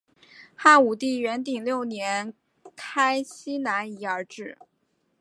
[0.55, 2.33] 汉武帝元鼎六年
[2.75, 4.57] 开西南夷而置。